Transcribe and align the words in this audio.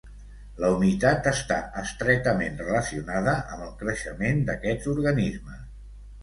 La 0.61 0.69
humitat 0.75 1.27
està 1.31 1.57
estretament 1.81 2.57
relacionada 2.63 3.35
amb 3.43 3.67
el 3.67 3.77
creixement 3.83 4.43
d'aquests 4.49 4.91
organismes. 4.97 5.63